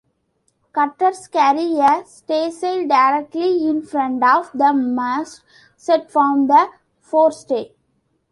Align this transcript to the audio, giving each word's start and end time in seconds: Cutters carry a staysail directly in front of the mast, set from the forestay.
Cutters 0.73 1.27
carry 1.27 1.75
a 1.77 2.03
staysail 2.07 2.87
directly 2.87 3.67
in 3.67 3.83
front 3.83 4.23
of 4.23 4.49
the 4.51 4.73
mast, 4.73 5.43
set 5.77 6.11
from 6.11 6.47
the 6.47 6.71
forestay. 6.99 7.71